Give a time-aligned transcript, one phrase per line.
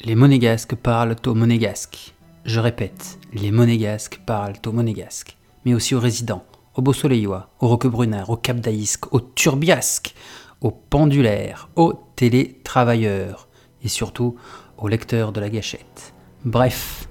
[0.00, 2.14] Les monégasques parlent au monégasque.
[2.44, 8.28] Je répète, les monégasques parlent au monégasque, mais aussi aux résidents, aux Beausoleillois, aux Roquebrunards,
[8.28, 10.14] aux Cap d'Aïsque, aux Turbiasques,
[10.60, 13.48] aux Pendulaires, aux télétravailleurs
[13.82, 14.36] et surtout
[14.76, 16.12] aux lecteurs de la gâchette.
[16.44, 17.08] Bref,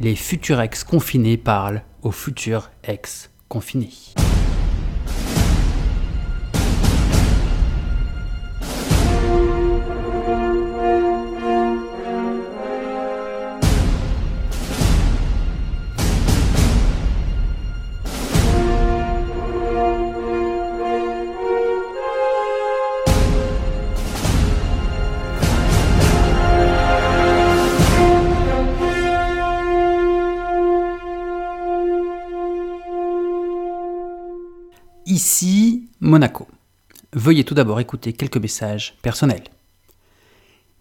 [0.00, 4.14] les futurs ex-confinés parlent aux futurs ex-confinés.
[35.18, 36.46] Ici Monaco.
[37.12, 39.48] Veuillez tout d'abord écouter quelques messages personnels.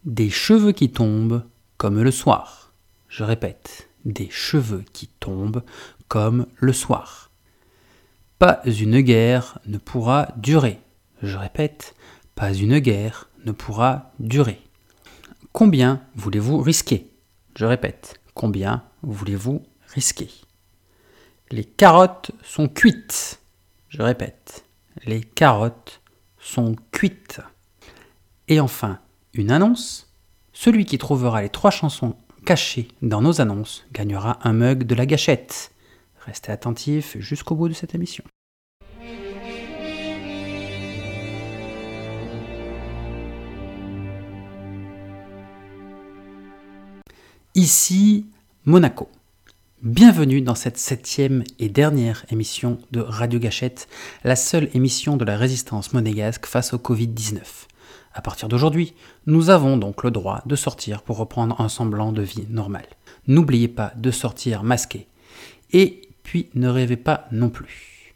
[0.06, 1.44] Des cheveux qui tombent
[1.78, 2.72] comme le soir.
[3.08, 5.64] Je répète, des cheveux qui tombent
[6.08, 7.32] comme le soir.
[8.38, 10.82] Pas une guerre ne pourra durer.
[11.24, 11.96] Je répète,
[12.36, 14.62] pas une guerre ne pourra durer.
[15.52, 17.12] Combien voulez-vous risquer?
[17.56, 20.30] Je répète, combien voulez-vous risquer?
[21.50, 23.40] Les carottes sont cuites.
[23.90, 24.66] Je répète,
[25.06, 26.02] les carottes
[26.40, 27.40] sont cuites.
[28.50, 29.00] Et enfin,
[29.34, 30.14] une annonce.
[30.52, 35.06] Celui qui trouvera les trois chansons cachées dans nos annonces gagnera un mug de la
[35.06, 35.72] gâchette.
[36.26, 38.24] Restez attentifs jusqu'au bout de cette émission.
[47.56, 48.26] Ici
[48.66, 49.10] Monaco.
[49.84, 53.88] Bienvenue dans cette septième et dernière émission de Radio Gâchette,
[54.24, 57.42] la seule émission de la résistance monégasque face au Covid-19.
[58.12, 58.96] À partir d'aujourd'hui,
[59.28, 62.88] nous avons donc le droit de sortir pour reprendre un semblant de vie normale.
[63.28, 65.08] N'oubliez pas de sortir masqué.
[65.72, 68.16] Et puis ne rêvez pas non plus.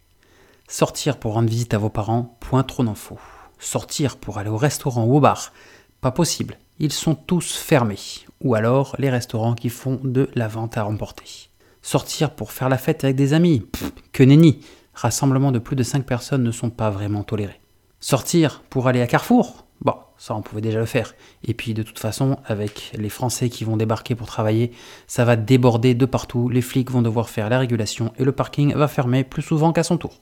[0.68, 3.20] Sortir pour rendre visite à vos parents, point trop n'en faut.
[3.60, 5.54] Sortir pour aller au restaurant ou au bar,
[6.02, 6.58] pas possible.
[6.80, 8.00] Ils sont tous fermés.
[8.42, 11.51] Ou alors les restaurants qui font de la vente à remporter.
[11.82, 13.66] Sortir pour faire la fête avec des amis
[14.12, 14.60] Que nenni
[14.94, 17.60] Rassemblements de plus de 5 personnes ne sont pas vraiment tolérés.
[18.00, 19.66] Sortir pour aller à Carrefour?
[19.82, 21.16] Bon, ça on pouvait déjà le faire.
[21.44, 24.72] Et puis de toute façon, avec les Français qui vont débarquer pour travailler,
[25.08, 28.76] ça va déborder de partout, les flics vont devoir faire la régulation et le parking
[28.76, 30.22] va fermer plus souvent qu'à son tour.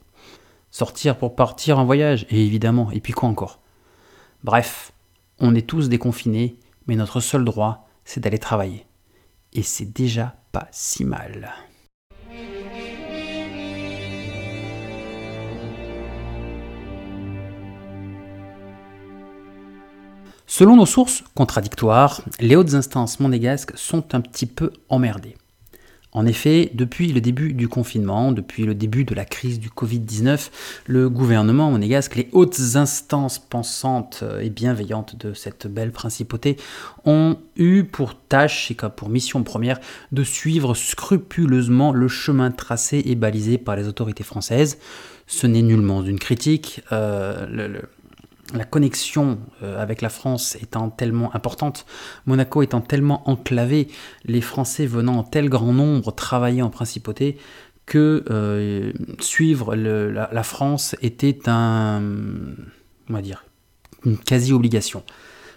[0.70, 3.60] Sortir pour partir en voyage, et évidemment, et puis quoi encore?
[4.44, 4.92] Bref,
[5.40, 6.56] on est tous déconfinés,
[6.86, 8.86] mais notre seul droit, c'est d'aller travailler.
[9.52, 11.52] Et c'est déjà pas si mal.
[20.46, 25.36] Selon nos sources contradictoires, les hautes instances monégasques sont un petit peu emmerdées.
[26.12, 30.50] En effet, depuis le début du confinement, depuis le début de la crise du Covid-19,
[30.86, 36.56] le gouvernement monégasque, les hautes instances pensantes et bienveillantes de cette belle principauté
[37.04, 39.78] ont eu pour tâche et pour mission première
[40.10, 44.78] de suivre scrupuleusement le chemin tracé et balisé par les autorités françaises.
[45.28, 46.82] Ce n'est nullement une critique.
[46.90, 47.78] Euh,
[48.54, 51.86] la connexion euh, avec la France étant tellement importante,
[52.26, 53.88] Monaco étant tellement enclavé,
[54.24, 57.38] les Français venant en tel grand nombre travailler en principauté,
[57.86, 62.02] que euh, suivre la, France était un,
[64.04, 65.02] une quasi-obligation.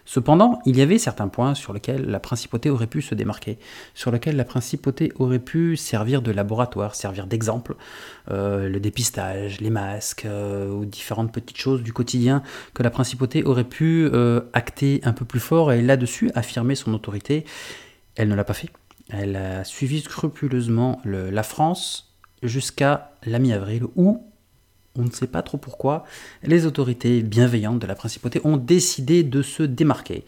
[0.05, 3.57] Cependant, il y avait certains points sur lesquels la principauté aurait pu se démarquer,
[3.93, 7.75] sur lesquels la principauté aurait pu servir de laboratoire, servir d'exemple,
[8.29, 12.43] euh, le dépistage, les masques, euh, ou différentes petites choses du quotidien
[12.73, 16.93] que la principauté aurait pu euh, acter un peu plus fort et là-dessus affirmer son
[16.93, 17.45] autorité.
[18.15, 18.69] Elle ne l'a pas fait.
[19.09, 24.21] Elle a suivi scrupuleusement le, la France jusqu'à la mi-avril où
[24.97, 26.05] on ne sait pas trop pourquoi,
[26.43, 30.23] les autorités bienveillantes de la principauté ont décidé de se démarquer.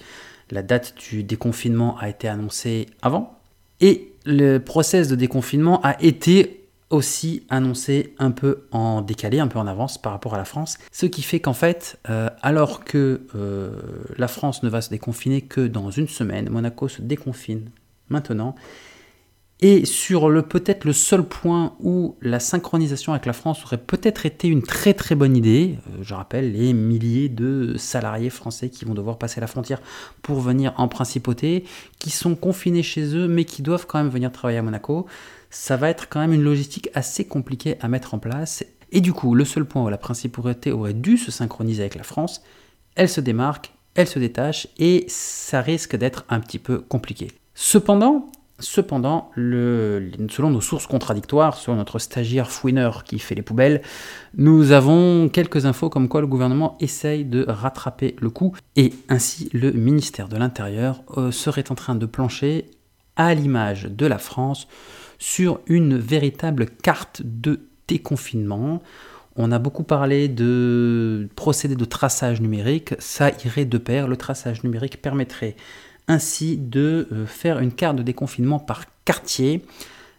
[0.51, 3.39] La date du déconfinement a été annoncée avant,
[3.81, 9.59] et le process de déconfinement a été aussi annoncé un peu en décalé, un peu
[9.59, 13.21] en avance par rapport à la France, ce qui fait qu'en fait, euh, alors que
[13.35, 13.71] euh,
[14.17, 17.69] la France ne va se déconfiner que dans une semaine, Monaco se déconfine
[18.09, 18.55] maintenant,
[19.61, 24.25] et sur le peut-être le seul point où la synchronisation avec la France aurait peut-être
[24.25, 28.85] été une très très bonne idée, euh, je rappelle les milliers de salariés français qui
[28.85, 29.81] vont devoir passer la frontière
[30.21, 31.63] pour venir en principauté,
[31.99, 35.05] qui sont confinés chez eux mais qui doivent quand même venir travailler à Monaco,
[35.49, 38.65] ça va être quand même une logistique assez compliquée à mettre en place.
[38.91, 42.03] Et du coup, le seul point où la principauté aurait dû se synchroniser avec la
[42.03, 42.43] France,
[42.95, 47.31] elle se démarque elle se détache et ça risque d'être un petit peu compliqué.
[47.55, 48.29] Cependant,
[48.59, 53.81] Cependant, selon nos sources contradictoires, sur notre stagiaire fouineur qui fait les poubelles,
[54.37, 59.49] nous avons quelques infos comme quoi le gouvernement essaye de rattraper le coup et ainsi
[59.51, 62.71] le ministère de l'Intérieur euh, serait en train de plancher
[63.17, 64.69] à l'image de la France
[65.19, 67.59] sur une véritable carte de
[67.89, 68.81] déconfinement.
[69.35, 74.63] On a beaucoup parlé de procédé de traçage numérique, ça irait de pair, le traçage
[74.63, 75.57] numérique permettrait
[76.07, 79.63] ainsi de euh, faire une carte de déconfinement par quartier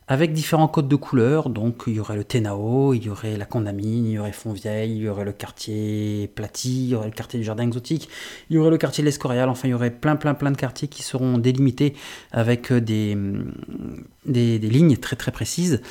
[0.08, 1.50] avec différents codes de couleurs.
[1.50, 4.92] Donc il y aurait le Tenao, il y aurait la Condamine, il y aurait Fontvieille,
[4.92, 8.08] il y aurait le quartier Platy, il y aurait le quartier du Jardin Exotique,
[8.50, 9.48] il y aurait le quartier de l'Escorial.
[9.48, 11.94] Enfin, il y aurait plein, plein, plein de quartiers qui seront délimités
[12.32, 13.16] avec euh, des,
[14.24, 15.82] des, des lignes très, très précises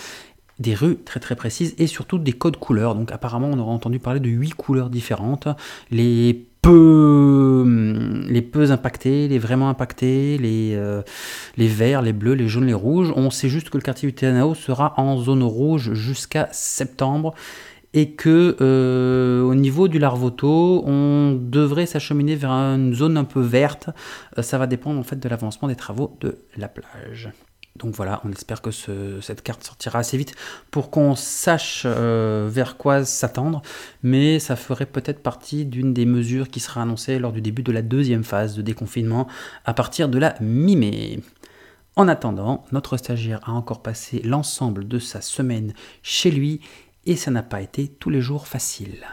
[0.58, 2.96] des rues très très précises et surtout des codes couleurs.
[2.96, 5.48] Donc apparemment on aura entendu parler de huit couleurs différentes.
[5.92, 11.02] Les hum, les peu impactés, les vraiment impactés, les, euh,
[11.58, 13.14] les verts, les bleus, les jaunes, les rouges.
[13.16, 14.16] On sait juste que le quartier du
[14.56, 17.34] sera en zone rouge jusqu'à septembre
[17.96, 23.40] et que euh, au niveau du larvoto, on devrait s'acheminer vers une zone un peu
[23.40, 23.90] verte.
[24.38, 27.30] Euh, ça va dépendre en fait de l'avancement des travaux de la plage.
[27.76, 30.34] Donc voilà, on espère que cette carte sortira assez vite
[30.72, 33.62] pour qu'on sache euh, vers quoi s'attendre,
[34.02, 37.74] mais ça ferait peut-être partie d'une des mesures qui sera annoncée lors du début de
[37.74, 39.28] la deuxième phase de déconfinement
[39.66, 41.20] à partir de la mi-mai.
[41.98, 46.62] En attendant, notre stagiaire a encore passé l'ensemble de sa semaine chez lui
[47.06, 49.06] et ça n'a pas été tous les jours facile.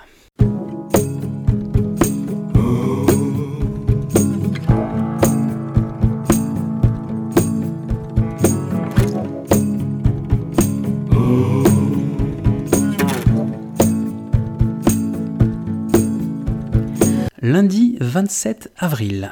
[17.52, 19.30] Lundi 27 avril,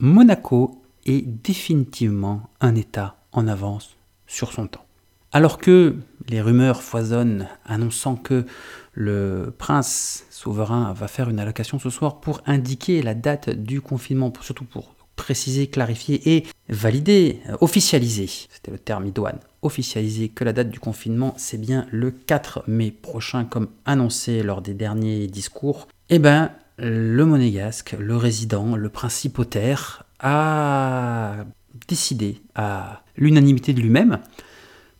[0.00, 3.96] Monaco est définitivement un État en avance
[4.26, 4.84] sur son temps.
[5.30, 5.94] Alors que
[6.28, 8.46] les rumeurs foisonnent annonçant que
[8.94, 14.32] le prince souverain va faire une allocation ce soir pour indiquer la date du confinement,
[14.40, 20.70] surtout pour préciser, clarifier et valider, officialiser, c'était le terme idoine, officialiser que la date
[20.70, 26.18] du confinement c'est bien le 4 mai prochain comme annoncé lors des derniers discours, eh
[26.18, 31.44] ben le monégasque, le résident, le principautaire, a
[31.88, 34.20] décidé à l'unanimité de lui-même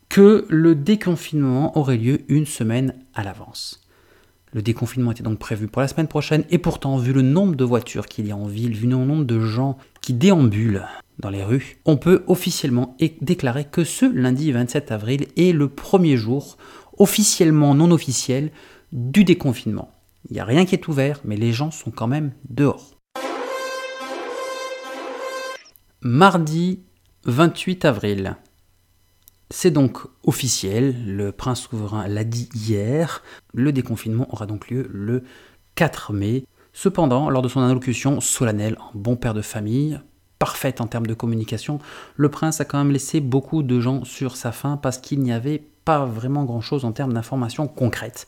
[0.09, 3.83] que le déconfinement aurait lieu une semaine à l'avance.
[4.53, 7.63] Le déconfinement était donc prévu pour la semaine prochaine et pourtant, vu le nombre de
[7.63, 10.85] voitures qu'il y a en ville, vu le nombre de gens qui déambulent
[11.19, 16.15] dans les rues, on peut officiellement déclarer que ce lundi 27 avril est le premier
[16.15, 16.57] jour,
[16.97, 18.51] officiellement non officiel,
[18.93, 19.91] du déconfinement.
[20.29, 22.91] Il n'y a rien qui est ouvert, mais les gens sont quand même dehors.
[26.01, 26.83] Mardi
[27.25, 28.35] 28 avril.
[29.49, 35.23] C'est donc officiel, le prince souverain l'a dit hier, le déconfinement aura donc lieu le
[35.75, 36.43] 4 mai.
[36.73, 39.99] Cependant, lors de son allocution solennelle en bon père de famille,
[40.39, 41.79] parfaite en termes de communication,
[42.17, 45.31] le prince a quand même laissé beaucoup de gens sur sa faim parce qu'il n'y
[45.31, 48.27] avait pas vraiment grand-chose en termes d'informations concrètes.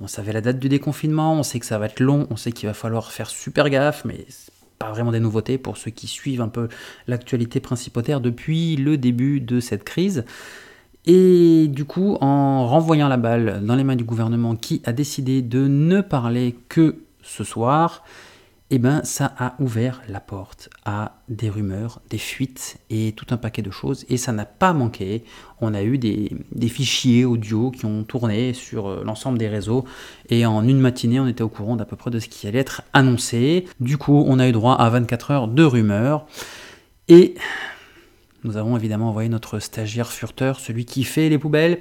[0.00, 2.52] On savait la date du déconfinement, on sait que ça va être long, on sait
[2.52, 4.26] qu'il va falloir faire super gaffe, mais
[4.78, 6.68] pas vraiment des nouveautés pour ceux qui suivent un peu
[7.06, 10.24] l'actualité principautaire depuis le début de cette crise.
[11.06, 15.42] Et du coup, en renvoyant la balle dans les mains du gouvernement qui a décidé
[15.42, 18.04] de ne parler que ce soir,
[18.70, 23.36] eh ben, ça a ouvert la porte à des rumeurs, des fuites et tout un
[23.36, 24.06] paquet de choses.
[24.08, 25.22] Et ça n'a pas manqué.
[25.60, 26.30] On a eu des,
[26.68, 29.84] fichiers audio qui ont tourné sur euh, l'ensemble des réseaux.
[30.30, 32.58] Et en une matinée, on était au courant d'à peu près de ce qui allait
[32.58, 33.66] être annoncé.
[33.80, 36.26] Du coup, on a eu droit à 24 heures de rumeurs.
[37.08, 37.34] Et
[38.44, 41.80] nous avons évidemment envoyé notre stagiaire furteur, celui qui fait les poubelles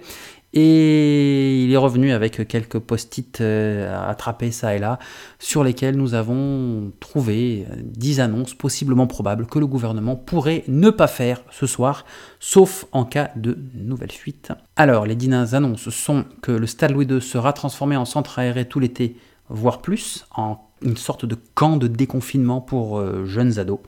[0.53, 5.00] et il est revenu avec quelques post-it euh, attrapés ça et là,
[5.39, 11.07] sur lesquels nous avons trouvé 10 annonces possiblement probables que le gouvernement pourrait ne pas
[11.07, 12.05] faire ce soir,
[12.39, 14.51] sauf en cas de nouvelle fuite.
[14.75, 18.65] Alors, les 10 annonces sont que le Stade Louis II sera transformé en centre aéré
[18.65, 19.17] tout l'été,
[19.50, 23.79] voire plus, en une sorte de camp de déconfinement pour euh, jeunes ados.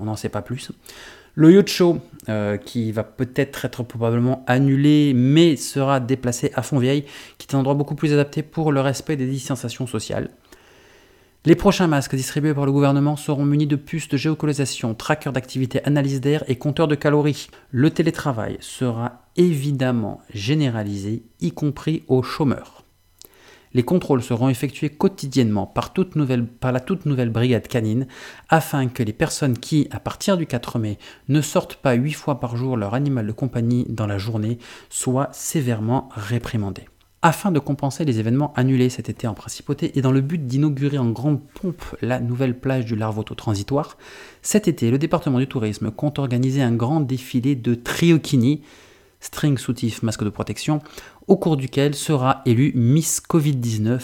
[0.00, 0.70] On n'en sait pas plus.
[1.36, 1.98] Le show,
[2.28, 7.06] euh, qui va peut-être être probablement annulé, mais sera déplacé à Fontvieille,
[7.38, 10.30] qui est un endroit beaucoup plus adapté pour le respect des distanciations sociales.
[11.44, 15.84] Les prochains masques distribués par le gouvernement seront munis de puces de géocalisation, trackers d'activité,
[15.84, 17.48] analyse d'air et compteurs de calories.
[17.70, 22.83] Le télétravail sera évidemment généralisé, y compris aux chômeurs.
[23.74, 25.92] Les contrôles seront effectués quotidiennement par,
[26.72, 28.06] la toute nouvelle brigade canine
[28.48, 32.38] afin que les personnes qui, à partir du 4 mai, ne sortent pas 8 fois
[32.38, 34.58] par jour leur animal de compagnie dans la journée
[34.90, 36.86] soient sévèrement réprimandées.
[37.26, 40.98] Afin de compenser les événements annulés cet été en principauté et dans le but d'inaugurer
[40.98, 43.96] en grande pompe la nouvelle plage du Larvoto transitoire,
[44.42, 48.60] cet été, le département du tourisme compte organiser un grand défilé de triokini,
[49.24, 50.80] string soutif masque de protection,
[51.26, 54.00] au cours duquel sera élu Miss Covid-19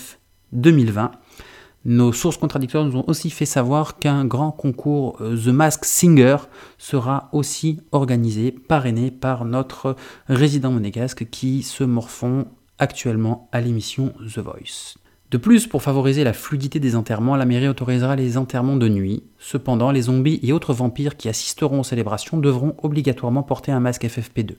[0.53, 1.13] 2020.
[1.87, 6.37] Nos sources contradictoires nous ont aussi fait savoir qu'un grand concours euh, The Mask Singer
[6.77, 9.97] sera aussi organisé, parrainé par notre
[10.29, 12.47] résident monégasque qui se morfond
[12.79, 14.97] actuellement à l'émission The Voice.
[15.31, 19.23] De plus, pour favoriser la fluidité des enterrements, la mairie autorisera les enterrements de nuit.
[19.39, 24.05] Cependant, les zombies et autres vampires qui assisteront aux célébrations devront obligatoirement porter un masque
[24.05, 24.57] FFP2.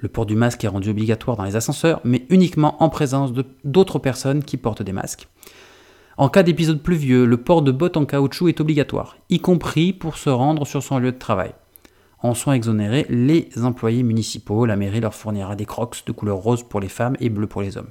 [0.00, 3.32] Le port du masque est rendu obligatoire dans les ascenseurs, mais uniquement en présence
[3.64, 5.28] d'autres personnes qui portent des masques.
[6.16, 10.16] En cas d'épisode pluvieux, le port de bottes en caoutchouc est obligatoire, y compris pour
[10.16, 11.52] se rendre sur son lieu de travail
[12.22, 14.66] en sont exonérés les employés municipaux.
[14.66, 17.62] La mairie leur fournira des crocs de couleur rose pour les femmes et bleu pour
[17.62, 17.90] les hommes.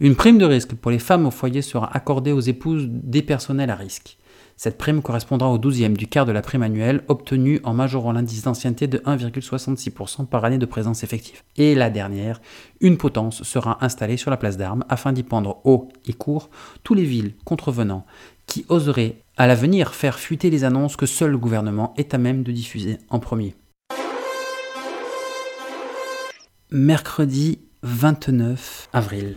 [0.00, 3.70] Une prime de risque pour les femmes au foyer sera accordée aux épouses des personnels
[3.70, 4.16] à risque.
[4.60, 8.42] Cette prime correspondra au douzième du quart de la prime annuelle obtenue en majorant l'indice
[8.42, 11.44] d'ancienneté de 1,66% par année de présence effective.
[11.54, 12.40] Et la dernière,
[12.80, 16.50] une potence sera installée sur la place d'armes afin d'y pendre haut et court
[16.82, 18.04] tous les villes contrevenants
[18.46, 22.42] qui oseraient à l'avenir faire fuiter les annonces que seul le gouvernement est à même
[22.42, 23.54] de diffuser en premier.
[26.72, 29.36] Mercredi 29 avril.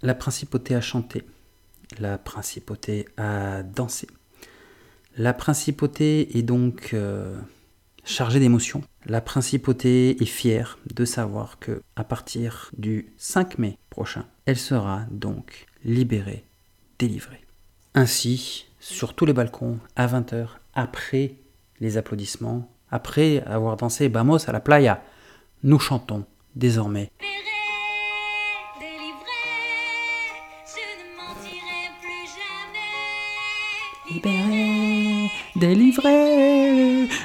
[0.00, 1.24] La principauté a chanté.
[1.98, 4.06] La principauté a dansé.
[5.16, 7.38] La principauté est donc euh,
[8.04, 8.82] chargée d'émotions.
[9.06, 15.02] La principauté est fière de savoir que à partir du 5 mai prochain, elle sera
[15.10, 16.44] donc libérée,
[16.98, 17.44] délivrée.
[17.94, 21.36] Ainsi, sur tous les balcons, à 20h, après
[21.80, 25.02] les applaudissements, après avoir dansé Bamos à la playa,
[25.62, 26.24] nous chantons
[26.56, 27.10] désormais.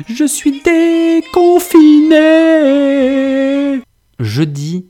[0.07, 2.15] Je suis déconfiné.
[4.19, 4.87] Jeudi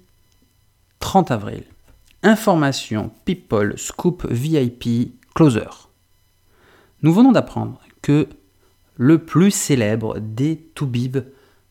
[0.99, 1.63] 30 avril.
[2.21, 5.69] Information People Scoop VIP Closer.
[7.01, 8.27] Nous venons d'apprendre que
[8.95, 11.17] le plus célèbre des Toubib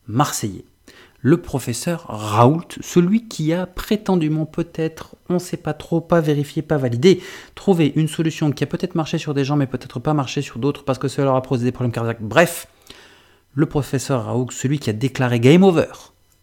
[0.07, 0.65] marseillais,
[1.21, 6.61] le professeur Raoult, celui qui a prétendument peut-être, on ne sait pas trop, pas vérifié,
[6.61, 7.21] pas validé,
[7.55, 10.59] trouvé une solution qui a peut-être marché sur des gens mais peut-être pas marché sur
[10.59, 12.21] d'autres parce que cela leur a posé des problèmes cardiaques.
[12.21, 12.67] Bref,
[13.53, 15.91] le professeur Raoult, celui qui a déclaré game over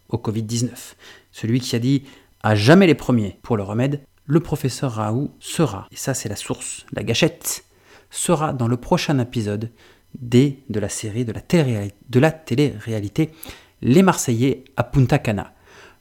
[0.09, 0.69] au Covid-19,
[1.31, 2.03] celui qui a dit
[2.43, 6.35] à jamais les premiers pour le remède, le professeur Raoult sera, et ça c'est la
[6.35, 7.63] source, la gâchette,
[8.09, 9.71] sera dans le prochain épisode
[10.19, 11.33] des, de la série de
[12.19, 13.31] la, télé-réalité
[13.83, 15.53] Les Marseillais à Punta Cana.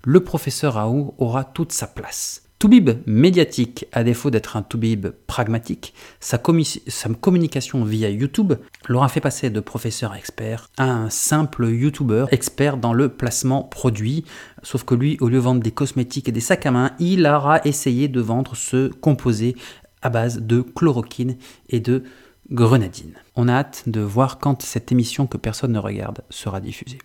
[0.02, 2.42] Le professeur Raoult aura toute sa place.
[2.58, 8.54] Toubib médiatique, à défaut d'être un Toubib pragmatique, sa, communication via YouTube
[8.88, 14.24] l'aura fait passer de professeur expert à un simple YouTuber expert dans le placement produit.
[14.62, 17.26] Sauf que lui, au lieu de vendre des cosmétiques et des sacs à main, il
[17.26, 19.54] aura essayé de vendre ce composé
[20.00, 21.36] à base de chloroquine
[21.68, 22.04] et de
[22.50, 23.12] grenadine.
[23.34, 27.00] On a hâte de voir quand cette émission que personne ne regarde sera diffusée.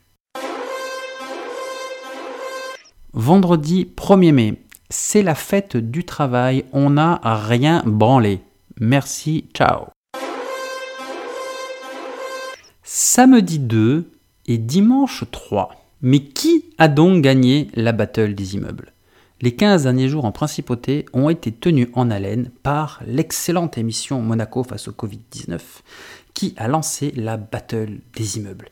[3.13, 8.39] Vendredi 1er mai, c'est la fête du travail, on n'a rien branlé.
[8.79, 9.87] Merci, ciao.
[12.83, 14.09] Samedi 2
[14.47, 15.71] et dimanche 3.
[16.01, 18.93] Mais qui a donc gagné la battle des immeubles?
[19.41, 24.63] Les 15 derniers jours en principauté ont été tenus en haleine par l'excellente émission Monaco
[24.63, 25.59] face au Covid-19
[26.33, 28.69] qui a lancé la battle des immeubles.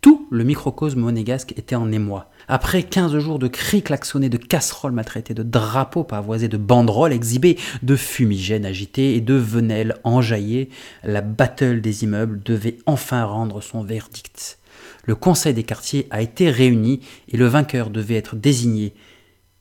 [0.00, 2.29] Tout le microcosme monégasque était en émoi.
[2.52, 7.56] Après 15 jours de cris klaxonnés, de casseroles maltraitées, de drapeaux pavoisés, de banderoles exhibées,
[7.84, 10.68] de fumigènes agités et de venelles enjaillées,
[11.04, 14.58] la battle des immeubles devait enfin rendre son verdict.
[15.04, 18.94] Le conseil des quartiers a été réuni et le vainqueur devait être désigné.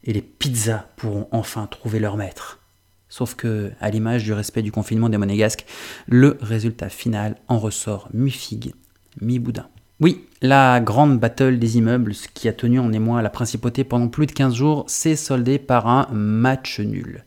[0.03, 2.59] Et les pizzas pourront enfin trouver leur maître.
[3.07, 5.67] Sauf que, à l'image du respect du confinement des monégasques,
[6.07, 8.73] le résultat final en ressort mi-figue,
[9.21, 9.69] mi-boudin.
[10.01, 14.07] Oui, la grande battle des immeubles, ce qui a tenu en émoi la principauté pendant
[14.07, 17.25] plus de 15 jours, s'est soldé par un match nul.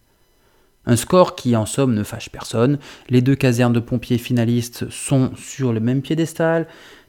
[0.86, 2.78] Un score qui en somme ne fâche personne,
[3.10, 6.66] les deux casernes de pompiers finalistes sont sur le même piédestal,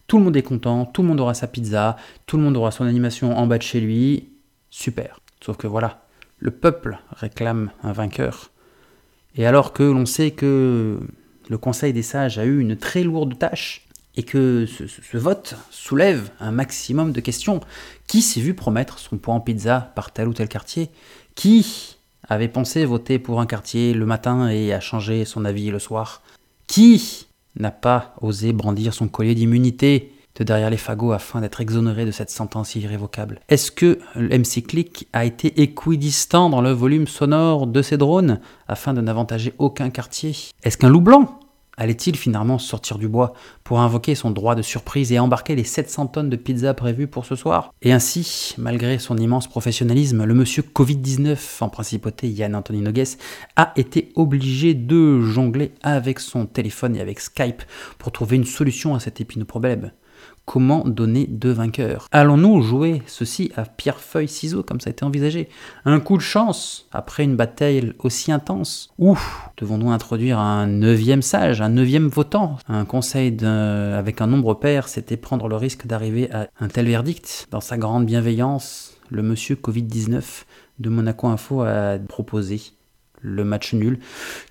[0.08, 2.72] tout le monde est content, tout le monde aura sa pizza, tout le monde aura
[2.72, 4.28] son animation en bas de chez lui,
[4.70, 5.22] super.
[5.40, 6.02] Sauf que voilà,
[6.40, 8.52] Le peuple réclame un vainqueur.
[9.38, 11.00] Et alors que l'on sait que
[11.50, 16.30] le Conseil des sages a eu une très lourde tâche et que ce, vote soulève
[16.40, 17.60] un maximum de questions,
[18.08, 20.90] qui s'est vu promettre son point en pizza par tel ou tel quartier?
[21.36, 25.80] Qui avait pensé voter pour un quartier le matin et a changé son avis le
[25.80, 26.22] soir?
[26.68, 27.28] Qui
[27.60, 32.12] n'a pas osé brandir son collier d'immunité de derrière les fagots afin d'être exonéré de
[32.12, 33.40] cette sentence irrévocable?
[33.50, 38.94] Est-ce que MC Click a été équidistant dans le volume sonore de ses drones afin
[38.94, 40.36] de n'avantager aucun quartier?
[40.64, 41.40] Est-ce qu'un loup blanc
[41.76, 46.08] Allait-il finalement sortir du bois pour invoquer son droit de surprise et embarquer les 700
[46.08, 47.74] tonnes de pizza prévues pour ce soir?
[47.82, 53.04] Et ainsi, malgré son immense professionnalisme, le monsieur Covid-19 en principauté Yann Anthony Nogues
[53.56, 57.64] a été obligé de jongler avec son téléphone et avec Skype
[57.98, 59.92] pour trouver une solution à cet épineux problème.
[60.46, 62.08] Comment donner deux vainqueurs.
[62.12, 65.48] Allons-nous jouer ceci à pierre, feuille, ciseaux comme ça a été envisagé?
[65.86, 68.90] Un coup de chance après une bataille aussi intense?
[69.00, 69.18] Ou
[69.58, 72.58] devons-nous introduire un neuvième sage, un neuvième votant?
[72.68, 77.48] Un conseil avec un nombre pair, c'était prendre le risque d'arriver à un tel verdict?
[77.50, 80.44] Dans sa grande bienveillance, le monsieur Covid-19
[80.80, 82.62] de Monaco Info a proposé
[83.24, 84.00] le match nul,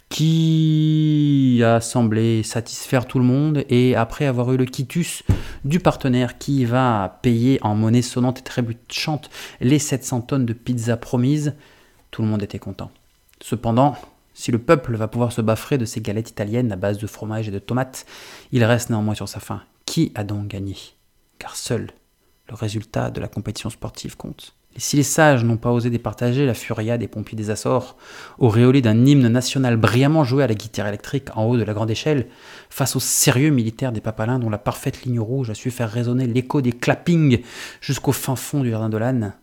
[0.08, 3.64] qui a semblé satisfaire tout le monde.
[3.68, 5.22] Et après avoir eu le quitus
[5.64, 10.96] du partenaire qui va payer en monnaie sonnante et trébuchante les 700 tonnes de pizza
[10.96, 11.54] promises,
[12.10, 12.90] tout le monde était content.
[13.40, 13.96] Cependant,
[14.34, 17.48] si le peuple va pouvoir se baffrer de ces galettes italiennes à base de fromage
[17.48, 18.06] et de tomates,
[18.50, 19.62] il reste néanmoins sur sa faim.
[19.84, 20.76] Qui a donc gagné?
[21.38, 21.90] Car seul
[22.48, 24.54] le résultat de la compétition sportive compte.
[24.76, 27.96] Si les sages n'ont pas osé départager la furia des pompiers des Açores,
[28.38, 31.90] auréolés d'un hymne national brillamment joué à la guitare électrique en haut de la grande
[31.90, 32.28] échelle,
[32.70, 36.26] face au sérieux militaire des papalins dont la parfaite ligne rouge a su faire résonner
[36.26, 37.42] l'écho des clappings
[37.80, 39.34] jusqu'au fin fond du jardin de l'âne,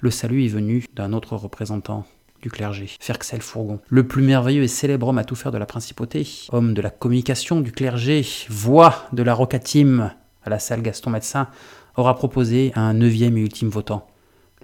[0.00, 2.04] le salut est venu d'un autre représentant
[2.42, 5.66] du clergé, Ferxel Fourgon, le plus merveilleux et célèbre homme à tout faire de la
[5.66, 11.10] principauté, homme de la communication du clergé, voix de la rocatime à la salle Gaston
[11.10, 11.48] Médecin,
[11.96, 14.06] aura proposé un neuvième et ultime votant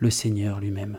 [0.01, 0.99] le Seigneur lui-même.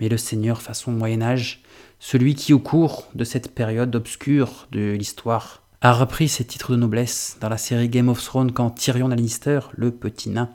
[0.00, 1.62] Mais le Seigneur façon Moyen Âge,
[2.00, 6.76] celui qui au cours de cette période obscure de l'histoire a repris ses titres de
[6.76, 10.50] noblesse dans la série Game of Thrones quand Tyrion Lannister, le petit nain,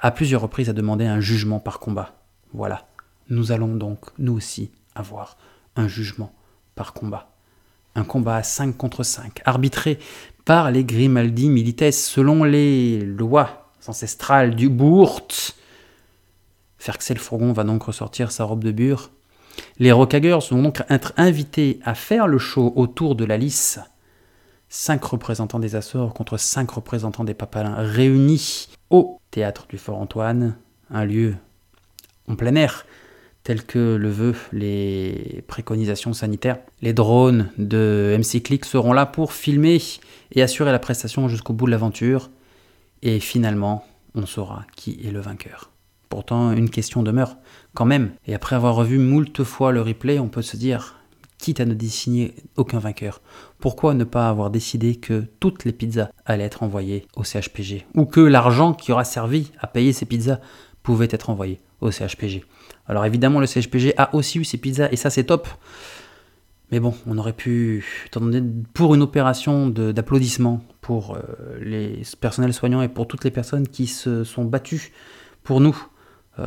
[0.00, 2.20] à plusieurs reprises a demandé un jugement par combat.
[2.52, 2.86] Voilà,
[3.28, 5.36] nous allons donc, nous aussi, avoir
[5.76, 6.32] un jugement
[6.74, 7.30] par combat.
[7.94, 9.98] Un combat à 5 contre 5, arbitré
[10.44, 15.28] par les Grimaldi Milites selon les lois ancestrales du Bourt,
[16.78, 19.10] Ferxel Fourgon va donc ressortir sa robe de bure.
[19.78, 23.80] Les Rockagers vont donc être invités à faire le show autour de la lice.
[24.68, 30.56] Cinq représentants des Açores contre cinq représentants des Papalins réunis au théâtre du Fort Antoine,
[30.90, 31.34] un lieu
[32.28, 32.86] en plein air,
[33.42, 36.58] tel que le veut les préconisations sanitaires.
[36.82, 39.80] Les drones de MC Click seront là pour filmer
[40.32, 42.30] et assurer la prestation jusqu'au bout de l'aventure.
[43.00, 45.70] Et finalement, on saura qui est le vainqueur.
[46.08, 47.36] Pourtant, une question demeure
[47.74, 48.12] quand même.
[48.26, 50.96] Et après avoir revu moult fois le replay, on peut se dire,
[51.38, 53.20] quitte à ne dessiner aucun vainqueur,
[53.58, 58.04] pourquoi ne pas avoir décidé que toutes les pizzas allaient être envoyées au CHPG Ou
[58.04, 60.40] que l'argent qui aura servi à payer ces pizzas
[60.82, 62.44] pouvait être envoyé au CHPG
[62.86, 65.48] Alors évidemment, le CHPG a aussi eu ses pizzas et ça c'est top.
[66.70, 67.86] Mais bon, on aurait pu,
[68.74, 71.22] pour une opération d'applaudissement pour euh,
[71.62, 74.92] les personnels soignants et pour toutes les personnes qui se sont battues
[75.44, 75.76] pour nous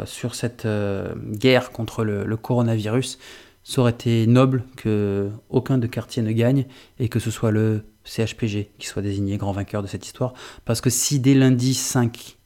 [0.06, 3.20] sur cette euh, guerre contre le, coronavirus,
[3.64, 6.66] ça aurait été noble que aucun de quartiers ne gagne
[7.00, 10.34] et que ce soit le CHPG qui soit désigné grand vainqueur de cette histoire.
[10.66, 12.38] Parce que si dès lundi 5,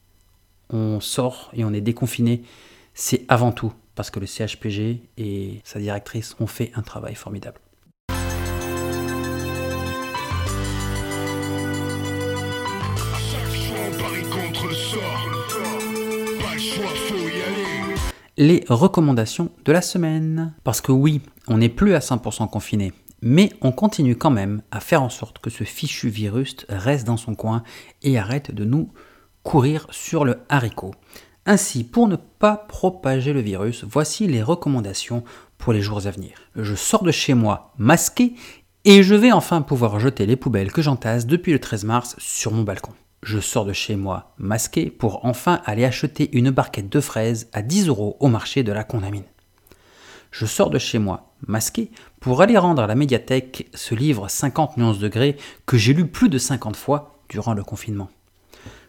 [0.72, 2.44] on sort et on est déconfiné,
[2.94, 7.60] c'est avant tout parce que le CHPG et sa directrice ont fait un travail formidable.
[18.38, 20.54] Les recommandations de la semaine.
[20.64, 24.80] Parce que oui, on n'est plus à 100% confiné, mais on continue quand même à
[24.80, 27.64] faire en sorte que ce fichu virus reste dans son coin
[28.02, 28.92] et arrête de nous
[29.44, 30.92] courir sur le haricot.
[31.46, 35.24] Ainsi, pour ne pas propager le virus, voici les recommandations
[35.58, 36.34] pour les jours à venir.
[36.56, 38.34] Je sors de chez moi masqué
[38.84, 42.52] et je vais enfin pouvoir jeter les poubelles que j'entasse depuis le 13 mars sur
[42.52, 47.00] mon balcon je sors de chez moi masqué pour enfin aller acheter une barquette de
[47.00, 49.24] fraises à 10 euros au marché de la Condamine.
[50.32, 54.78] Je sors de chez moi masqué pour aller rendre à la médiathèque ce livre 50
[54.78, 58.10] nuances degrés que j'ai lu plus de 50 fois durant le confinement.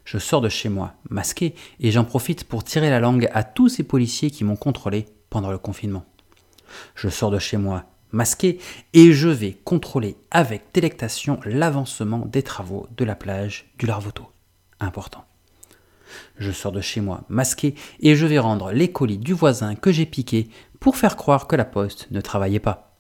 [0.05, 3.69] Je sors de chez moi masqué et j'en profite pour tirer la langue à tous
[3.69, 6.05] ces policiers qui m'ont contrôlé pendant le confinement.
[6.95, 7.85] Je sors de chez moi
[8.17, 8.59] masqué
[8.95, 14.25] et je vais contrôler avec délectation l'avancement des travaux de la plage du Larvoto.
[14.81, 15.25] Important.
[16.39, 19.93] Je sors de chez moi masqué et je vais rendre les colis du voisin que
[19.93, 20.49] j'ai piqué
[20.81, 22.97] pour faire croire que la poste ne travaillait pas.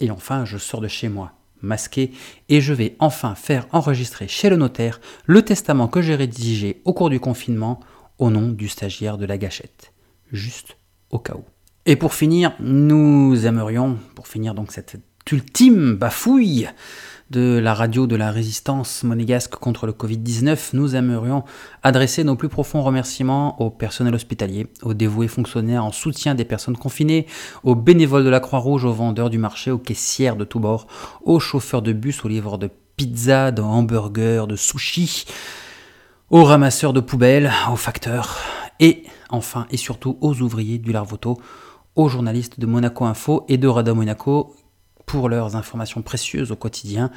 [0.00, 2.12] Et enfin, je sors de chez moi masqué
[2.48, 6.92] et je vais enfin faire enregistrer chez le notaire le testament que j'ai rédigé au
[6.92, 7.80] cours du confinement
[8.18, 9.92] au nom du stagiaire de la gâchette.
[10.30, 10.76] Juste
[11.10, 11.44] au cas où.
[11.90, 15.00] Et pour finir, nous aimerions, pour finir donc cette
[15.32, 16.68] ultime bafouille
[17.30, 21.44] de la radio de la résistance monégasque contre le Covid-19, nous aimerions
[21.82, 26.76] adresser nos plus profonds remerciements au personnel hospitalier, aux dévoués fonctionnaires en soutien des personnes
[26.76, 27.26] confinées,
[27.64, 30.88] aux bénévoles de la Croix-Rouge, aux vendeurs du marché, aux caissières de tous bords,
[31.24, 35.24] aux chauffeurs de bus, aux livreurs de pizza, de hamburgers, de sushis,
[36.28, 38.36] aux ramasseurs de poubelles, aux facteurs,
[38.78, 41.38] et enfin et surtout aux ouvriers du Larvoto,
[41.98, 44.54] aux journalistes de Monaco Info et de Radio Monaco
[45.04, 47.10] pour leurs informations précieuses au quotidien.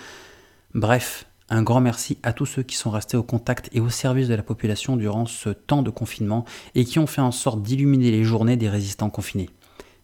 [0.74, 4.28] Bref, un grand merci à tous ceux qui sont restés au contact et au service
[4.28, 8.10] de la population durant ce temps de confinement et qui ont fait en sorte d'illuminer
[8.10, 9.52] les journées des résistants confinés.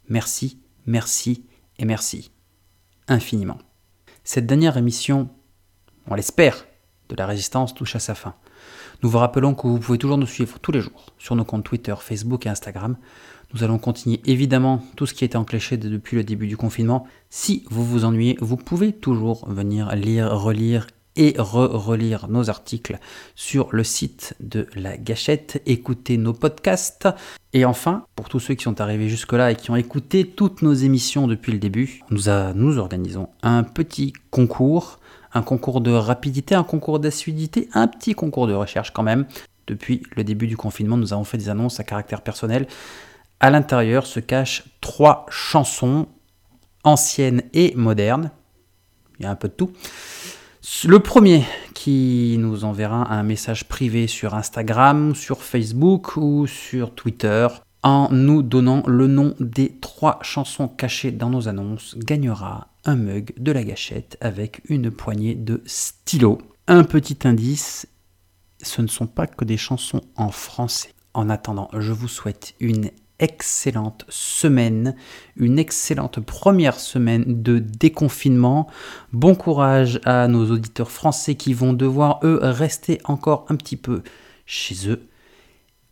[0.09, 1.43] Merci, merci
[1.79, 2.29] et merci.
[3.07, 3.57] Infiniment.
[4.23, 5.27] Cette dernière émission,
[6.05, 6.67] on l'espère,
[7.09, 8.35] de la résistance touche à sa fin.
[9.01, 11.63] Nous vous rappelons que vous pouvez toujours nous suivre tous les jours sur nos comptes
[11.63, 12.97] Twitter, Facebook et Instagram.
[13.53, 17.07] Nous allons continuer évidemment tout ce qui été enclenché depuis le début du confinement.
[17.29, 22.99] Si vous vous ennuyez, vous pouvez toujours venir lire, relire et re-relire nos articles
[23.35, 27.07] sur le site de la gâchette, écouter nos podcasts.
[27.53, 30.73] Et enfin, pour tous ceux qui sont arrivés jusque-là et qui ont écouté toutes nos
[30.73, 34.99] émissions depuis le début, nous, nous organisons un petit concours,
[35.33, 39.25] un concours de rapidité, un concours d'assiduité, un petit concours de recherche quand même.
[39.67, 42.67] Depuis le début du confinement, nous avons fait des annonces à caractère personnel
[43.39, 46.07] à l'intérieur se cachent trois chansons
[46.83, 48.31] anciennes et modernes.
[49.19, 49.71] Il y a un peu de tout.
[50.85, 57.47] Le premier qui nous enverra un message privé sur Instagram, sur Facebook ou sur Twitter
[57.83, 63.33] en nous donnant le nom des trois chansons cachées dans nos annonces gagnera un mug
[63.37, 66.39] de la gâchette avec une poignée de stylos.
[66.67, 67.87] Un petit indice,
[68.61, 70.93] ce ne sont pas que des chansons en français.
[71.13, 74.95] En attendant, je vous souhaite une excellente semaine,
[75.35, 78.67] une excellente première semaine de déconfinement.
[79.13, 84.03] Bon courage à nos auditeurs français qui vont devoir, eux, rester encore un petit peu
[84.45, 85.07] chez eux.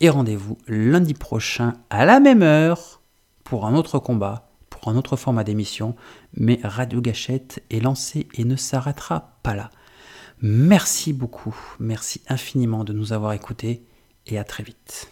[0.01, 3.01] Et rendez-vous lundi prochain à la même heure
[3.43, 5.95] pour un autre combat, pour un autre format d'émission.
[6.33, 9.69] Mais Radio Gâchette est lancé et ne s'arrêtera pas là.
[10.41, 13.83] Merci beaucoup, merci infiniment de nous avoir écoutés
[14.27, 15.09] et à très vite.